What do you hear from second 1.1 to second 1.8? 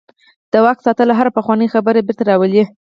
هره پخوانۍ